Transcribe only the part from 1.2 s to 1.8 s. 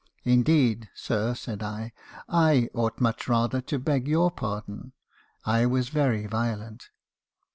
said